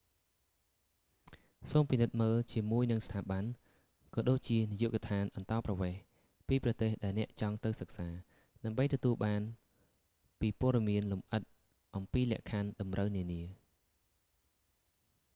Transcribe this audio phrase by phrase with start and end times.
[1.71, 3.43] សូមពិនិត្យមើលជាមួយនឹងស្ថាប័ន
[4.15, 6.01] ក៏ដូចជានាយកដ្ឋានអន្តោប្រវេសន៍
[6.47, 8.07] ពីប្រទេសដែលអ្នកចង់ទៅសិក្សា
[8.65, 9.41] ដើម្បីទទួលបាន
[10.39, 11.41] ពីព័ត៌មានលម្អិត
[11.95, 13.41] អំពីលក្ខខណ្ឌតម្រូវនានា